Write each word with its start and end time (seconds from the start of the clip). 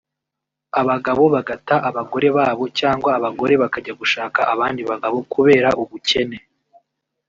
abagabo 0.81 1.23
bagata 1.35 1.75
abagore 1.89 2.27
babo 2.37 2.63
cyangwa 2.79 3.09
abagore 3.17 3.53
bakajya 3.61 3.93
gushaka 4.01 4.39
abandi 4.53 4.81
bagabo 4.89 5.17
kubera 5.33 5.69
ubukene 5.81 6.37